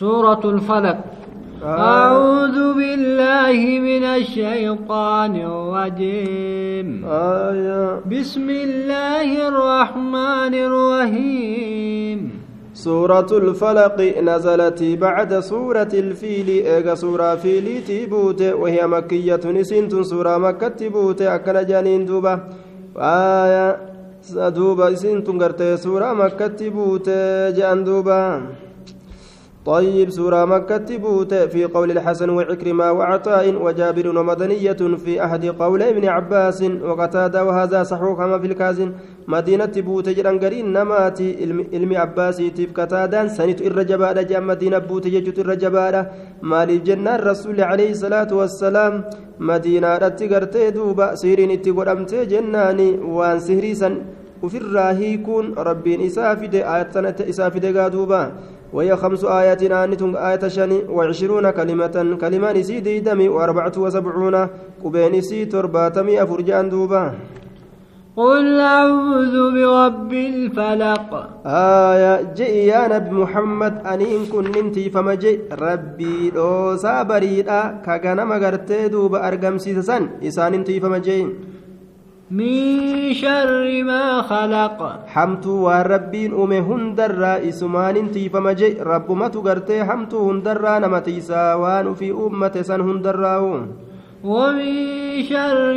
[0.00, 0.98] سورة الفلق.
[1.64, 7.04] أعوذ بالله من الشيطان الرجيم.
[7.04, 8.00] آية.
[8.06, 12.18] بسم الله الرحمن الرحيم.
[12.74, 16.48] سورة الفلق نزلت بعد سورة الفيل.
[16.66, 18.42] إيغا سورة فيلي تيبوت.
[18.42, 19.94] وهي مكية نسنت.
[19.94, 21.22] سورة مكة تيبوت.
[21.22, 22.38] أكن جانين دوبة.
[22.98, 23.76] آية.
[24.48, 25.30] دوبة سنت.
[25.30, 27.08] غرتي سورة مكة تيبوت.
[27.56, 28.40] جان دوبة.
[29.68, 36.08] طيب سورة مكة بوت في قول الحسن وعكرمة وعطاء وجابر ومدنية في أحد قول ابن
[36.08, 38.92] عباس وقتادة وهذا صحوح كما في الكازن
[39.28, 41.28] مدينة بوت جران قرين نماتي.
[41.72, 46.10] علم عباسي تيف قتادان سنت الرجبادة جاء مدينة بوت ججت الرجبادة
[46.42, 49.04] مال الجنة الرسول عليه الصلاة والسلام.
[49.40, 51.14] مدينة رتقرتي دوبا.
[51.14, 52.90] سيرين اتقرمتي جناني.
[53.16, 53.38] وان
[54.38, 56.94] سهريسا وفي الراهيكون ربين إسافد آية
[57.30, 58.32] إسافد قادوبا
[58.72, 64.46] وهي خمس آيات آنتم آية شني وعشرون كلمة كلمة نسي دمي وأربعة وسبعون
[64.84, 67.14] قبين سي ترباتمي أفرجان دوبا
[68.18, 71.10] قل أعوذ برب الفلق.
[71.46, 75.54] آية جئ يا نبي محمد أنين كن ننتي فما جئ.
[75.54, 81.26] ربي لو سابريدا كغنم غرتي دوبا أرقم سيسسن إسان انتي فما جئ.
[82.30, 84.80] من شر ما خلق.
[85.08, 92.12] حمتو والربين أمي هندرا إسمان تيفما جي رب ما تغرتي حمتو هندرا نمتيسا وان في
[92.12, 93.36] أمة سن هندرا
[94.24, 94.74] ومن
[95.24, 95.76] شر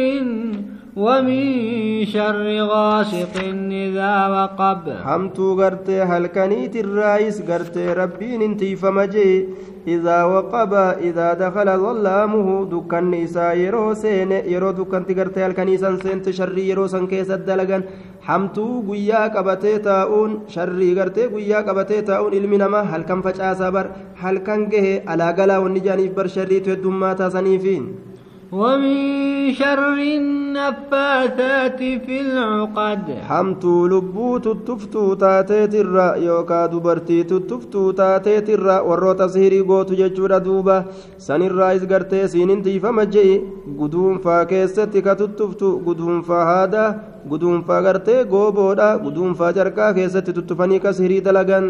[0.95, 3.35] ومن شر غاسق
[3.71, 4.89] إذا وقب.
[5.03, 9.47] حمتو غرتي هل كنيت الرايس غرتي ربين انتيفما جي
[9.87, 10.73] إذا وقب
[11.07, 17.07] إذا دخل ظلامه دكان إسا يرو سين يرو دكان تقرتي الكنيسة سنت شري يرو سن
[17.07, 17.83] كيس الدلقان
[18.21, 22.33] حمتو قويا قبتي تاؤون شري قرتي قويا قبتي تاؤون.
[22.33, 23.87] علم نما هل كان فجأة بر
[24.19, 28.10] هل كان جه على قلا والنجانيف بر شري تدماتا سنيفين.
[28.52, 38.80] ومن شر النفاثات في العقد حمتو لبو تتفتو تاتيت الرا يوكا دبرتي تتفتو تاتيت الرا
[38.80, 40.84] ورو تسهيري قوت ججورا دوبا
[41.18, 43.42] سن الرايز قرتي سينين تيفا مجئي
[43.80, 51.20] قدوم فا كيستي كتتفتو قدوم فا هذا guduunfaa gartee gooboodha guduunfaa jarkaa keessatti tuttufanii kashirii
[51.28, 51.64] dalagan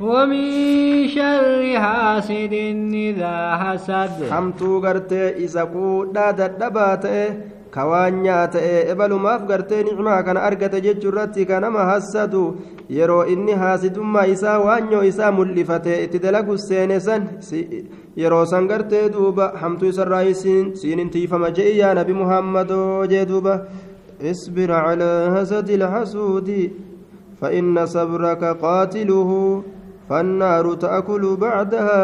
[0.00, 0.46] ومن
[1.08, 2.54] شر حاسد
[2.92, 7.24] إذا حسد hamtuu gartee isa quudhaa dadhabaa ta'e
[7.70, 12.42] kawaan nyaata'e ebalumaaf gartee nicmaa kana argate jechuurratti ka nama hassadu
[12.98, 17.28] yeroo inni haasidummaa isaa waanyoo isaa mul'ifate itti dalagu seene san
[18.22, 23.60] yeroo san gartee duuba hamtuu isarraa siin tiifama je'i yaa nabi muhammadoo jee duuba
[24.20, 26.70] اصبر على هسد الحسود
[27.40, 29.62] فإن صبرك قاتله
[30.09, 32.01] فالنار تأكل بعدها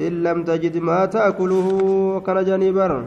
[0.00, 1.68] إن لم تجد ما تأكله
[2.26, 3.04] كان جنبر